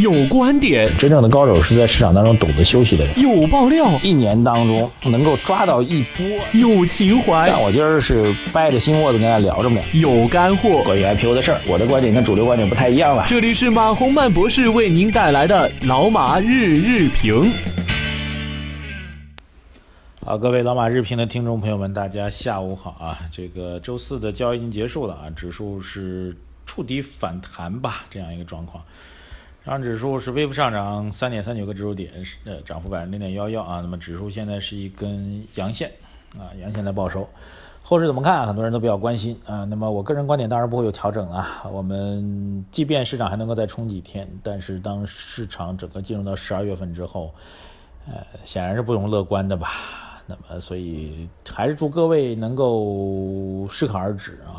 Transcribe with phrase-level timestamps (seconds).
[0.00, 3.20] 有观点，真正的高手是在市场当中懂得休息的人。
[3.20, 6.24] 有爆料，一年当中能够抓到一波。
[6.52, 9.80] 有情怀，但我今儿是掰着心窝子跟大家聊着呢。
[9.92, 13.24] 有干货，关于 IPO 的事儿，我的观点跟主流观点不太一样了。
[13.26, 17.50] 这里是马洪曼博士为您带来的老马日日评。
[20.24, 23.18] 好，各位老马日评的听众朋友们，大家下午好啊！
[23.32, 26.36] 这个周四的交易已经结束了啊，指数是
[26.66, 28.84] 触底反弹吧，这样一个状况。
[29.64, 32.10] 上证指数是微幅上涨三点三九个指数点，
[32.44, 33.80] 呃，涨幅百分之零点幺幺啊。
[33.80, 35.92] 那么指数现在是一根阳线
[36.38, 37.28] 啊，阳线在报收。
[37.82, 38.46] 后市怎么看？
[38.46, 39.64] 很多人都比较关心啊。
[39.64, 41.64] 那么我个人观点当然不会有调整啊。
[41.70, 47.34] 我们即便市场还能够再冲几天，但是当市场整个进入到十二月份之后，
[48.06, 49.70] 呃，显然是不容乐观的吧。
[50.26, 54.57] 那么，所以还是祝各位能够适可而止啊，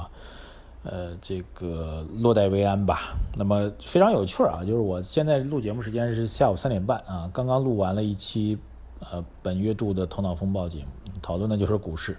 [0.84, 3.18] 呃，这个落袋为安吧。
[3.36, 8.58] 那么非常有趣啊，就是我现在录节目时间是下午三点半啊，刚刚录完了一期
[9.00, 12.18] 呃本月度的头脑风暴节目，讨论的就是股市，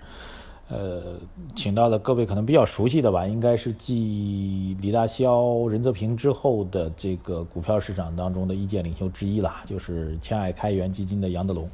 [0.69, 1.15] 呃，
[1.57, 11.69] 请到了各位可能比较熟悉的吧，应该是继李大霄、任泽平之后的这个股票市场当中的意见领袖之一了，就是千爱开源基金的杨德龙。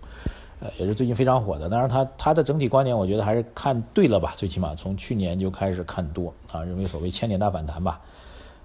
[0.59, 1.69] 呃，也是最近非常火的。
[1.69, 4.33] 当然，他他的整体观点，我觉得还是看对了吧。
[4.39, 8.01] 最起码从去年就开始看多啊，认为所谓千点大反弹吧。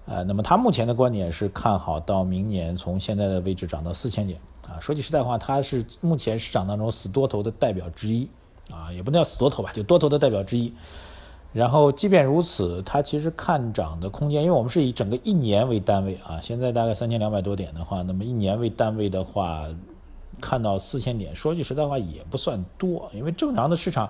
[0.06, 4.80] 呃，那么他目前的观点是看好到明年从现在的位置涨到四千点啊。
[4.80, 8.30] 说句实在话，他是目前市场当中死多头的代表之一
[8.72, 10.74] 啊，也不能叫死多头吧，就多头的代表之一。
[11.52, 19.68] 然后即便如此，他其实看涨的空间，因为我们是以整个一年为单位啊，现在大概三千两百多点的话，那么一年为单位的话。
[20.42, 24.10] 看到四千点，说句实在话也不算多，因为正常的市场，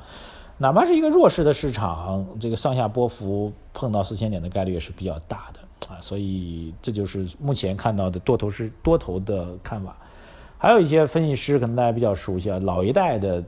[0.57, 9.95] 哪怕是一个弱势的市场，这个上下波幅碰到四千点的概率也是比较大的啊，所以这就是目前看到的多头是多头的看法。
[10.57, 13.43] 还有一些分析师可能大家比较熟悉啊，老一代的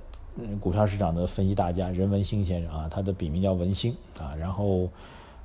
[0.59, 4.89] 股票市场的分析大家任文兴先生啊，他的笔名叫文兴啊，然后。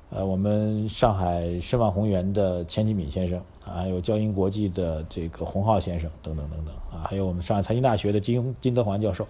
[0.09, 9.27] 呃，我们上海申万宏源的钱启敏先生啊，还有交银国际的这个洪浩先生等等等等啊，还有我们上海财经大学的金金德环教授，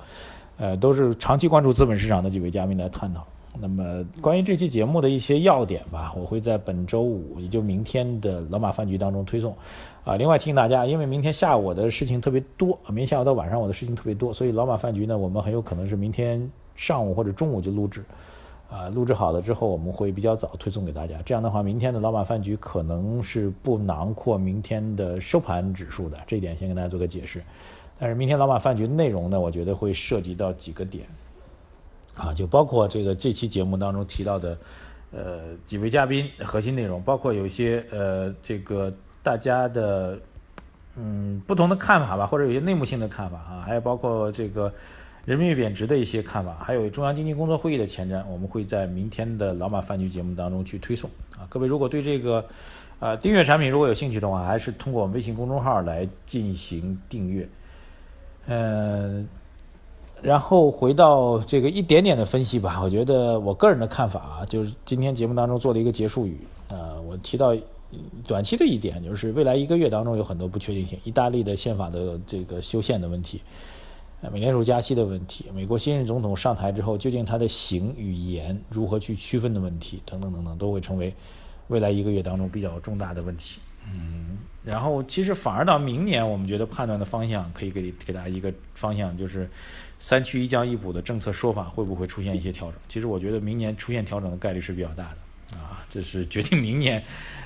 [0.57, 3.25] 呃，都是长期关注资本市场的几位嘉宾来探讨。
[3.59, 9.53] 那么关于这期节目的一些要点吧，我会在本周五，也就明天的老马饭局当中推送。
[10.05, 18.05] 啊，另外提醒大家，因为明天下午我的事情特别多，明天下午到晚上我的事情特别多，所以老马饭局呢，我们很有可能是明天上午或者中午就录制。
[18.69, 21.19] 啊，录制好了之后，我们会比较早推送给大家。
[21.25, 27.43] 这样的话，明天的老马饭局可能是不囊括明天的收盘指数的，这一点先跟大家做个解释。
[27.97, 31.07] 但是明天老马饭局内容呢，我觉得会涉及到几个点，
[32.15, 34.55] 啊，就包括这个这期节目当中提到的，
[35.11, 38.93] 呃，几位嘉宾核心内容，包括有一些呃，这个
[39.23, 40.19] 大家的
[40.95, 44.71] 嗯不同的看法吧，或者有些内幕性的看法啊，还有包括这个。
[45.25, 51.45] 人民币贬值的一些看法，还有中央经济工作会议的前瞻，我们会在明天的老马饭局节目当中去推送啊。
[51.49, 52.43] 各位如果对这个，
[52.99, 57.47] 呃，订阅产品如果有兴趣的话，还是通过我们微信公众号来进行订阅。
[58.47, 59.27] 嗯，
[60.21, 62.81] 然后回到这个一点点的分析吧。
[62.81, 67.55] 我觉得我个人的看法啊，就是今天节目当中做了一个结束语啊，我提到
[68.25, 73.41] 短期的一点，就是未来一个月当中有很多不确定性，意大利的宪法的这个修宪的问题。
[74.27, 81.13] 美联储加息的问题，美国新任总统上台之后，究竟他的行与言如何去区分的问题，等等等等，都会成为
[81.69, 83.61] 未来一个月当中比较重大的问题。
[83.89, 89.49] 嗯，然后其实反而到明年，我们觉得判断的方向可以给给大家一个方向，就是
[89.99, 92.79] 三去一降一补的政策说法会不会出现一些调整？
[92.89, 97.01] 其实我觉得明年出现调整的概率是比较大的啊，这是决定明年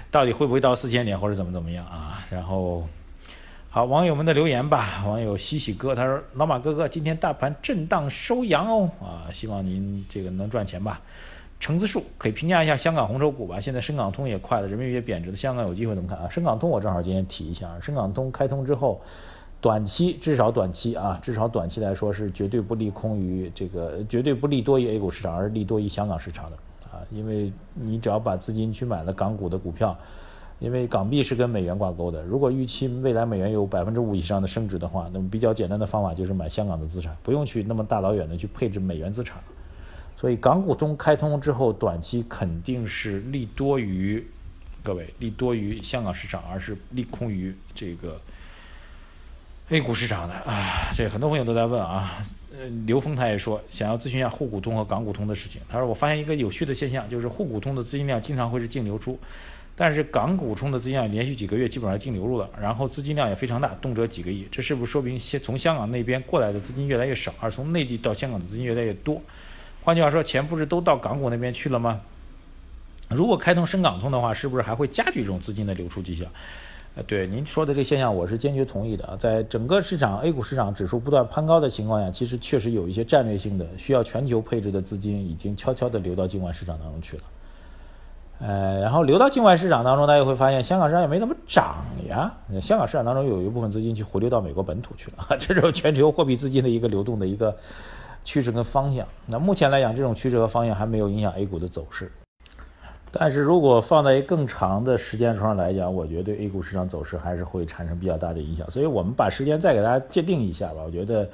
[0.10, 2.88] 到底会不会到四千点或者怎么怎么样啊，然后。
[3.76, 5.04] 好，网友们的留言吧。
[5.10, 11.02] 网友西西哥他说：“老马哥哥，今天大盘震荡收阳哦，啊，希望您这个能赚钱吧。”
[11.60, 13.60] 橙子树可以评价一下香港红筹股吧。
[13.60, 16.30] 现在深港通也快了，人民币也贬值的，香港有机会怎么看啊？
[16.30, 19.02] 深港通我正好今天提一下，深港通开通之后，
[19.60, 26.58] 短期至少短期啊，至少短期来说是绝对不利空于这个，绝对不利多于 A 股市场，而利多于香港市场的
[26.92, 29.98] 啊，因为你只要把资金去买了港股的股票。
[30.64, 39.44] 因为港币是跟美元挂钩的，如果预期未来美元有百分之五以上的升值的话，那么比较简单的方法就是买香港的资产，不用去那么大老远的去配置美元资产。
[40.16, 44.26] 所以港股通开通之后，短期肯定是利多于
[44.82, 48.18] 各位，利多于香港市场，而是利空于这个
[49.68, 50.90] A 股市场的啊。
[50.94, 52.24] 这很多朋友都在问啊，
[52.86, 55.62] 刘峰他也说想要咨询一下沪股通和港股通的事情。
[55.68, 59.20] 他说我发现一个有趣的现象，就是沪股通的资金量经常会是净流出。
[59.76, 69.22] 但是港股冲的资金量连续几个月基本上净流入了，然后资金量也非常大，动辄几个亿，这是不是说明先从香港那边过来的资金越来越少，而从内地到香港的资金越来越多？
[69.82, 72.02] 换句话说，钱不是都到港股那边去了吗？
[73.10, 76.28] 如果开通深港通的话，是不是还会加剧这种资金的流出迹象？
[76.96, 79.18] 呃，对您说的这个现象，我是坚决同意的。
[79.18, 87.24] 在整个市场 A 股市场指数不断攀高的情况下，其实确实有一些战略性的需要全球配置的资金已经悄悄地流到境外市场当中去了。
[88.46, 91.78] 呃，然后流到境外市场当中，大家会发现香港市场也没怎么涨
[92.10, 92.30] 呀。
[92.60, 97.56] 香港市场当中有一部分资金去回流到美国本土去了， 这是全球货币资金的一个流动的一个
[98.26, 99.08] 趋势跟方向。
[99.28, 102.12] 那目前来讲，这种趋势和方向还没有影响 A 股的走势。
[103.14, 108.70] 但是如果放在更长的时间上来讲，我觉得对 A 股市场走势还是会产生比较大的影响。
[108.70, 110.82] 所以我们把时间再给大家界定一下吧。
[110.86, 111.30] 我觉得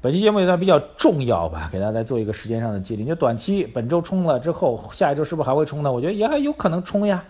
[0.00, 3.04] 本期节目也算比较重要吧，给大家再做一个时间上的界定。
[3.04, 5.92] 就短期本周冲了之后，下一周是不是还会冲呢？
[5.92, 7.24] 我觉得也还有可能冲呀。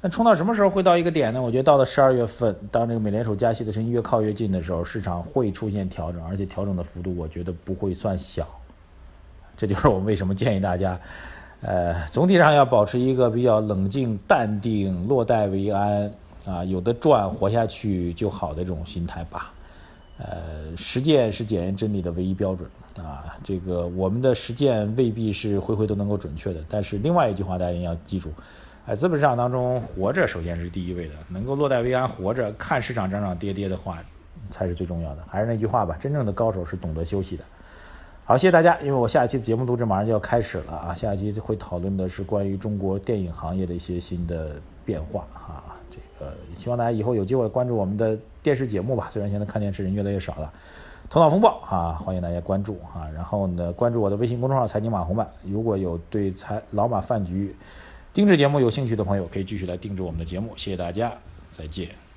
[0.00, 1.40] 那冲到什么时候会到一个点呢？
[1.40, 8.46] 我觉得到了十二月份，当这个美联储加息的声音越靠越近的时候，市场会出现调整，而且调整的幅度我觉得不会算小。
[9.56, 10.98] 这就是我为什么建议大家。
[11.60, 16.12] 呃，总体上要保持一个比较冷静、淡定、落袋为安
[16.46, 19.52] 啊，有的赚活下去就好的这种心态吧。
[20.18, 22.68] 呃，实践是检验真理的唯一标准
[22.98, 23.36] 啊。
[23.42, 28.30] 这个我们的实践未必是回回都能够准确的，但是另外一句话大家一定要记住：
[28.86, 34.02] 在资本市场当中，活着首先是第一位的，能够落袋为安，活着看市场涨涨跌跌的话，
[34.50, 35.22] 才是最重要的。
[35.28, 37.44] 还是那句话吧，真正的高手是懂得休息的。
[38.24, 38.78] 好，谢谢大家。
[38.80, 45.76] 因为我下一期节目录制马上就要开始了啊，下一期会讨论的是关于中国电影行业的一些新的变化啊。
[45.90, 49.10] 这个希望大家以后有机会关注我们的电视节目吧。
[49.12, 50.50] 虽然现在看电视人越来越少了，
[51.10, 53.04] 头脑风暴啊，欢迎大家关注啊。
[53.14, 55.28] 然后呢，关注我的微信公众号“财经马红漫”。
[55.44, 57.54] 如果有对财老马饭局
[58.14, 60.48] 定制节目有兴趣的朋友，可以继续来定制我们的节目。
[60.56, 61.12] 谢谢大家，
[61.54, 62.07] 再见。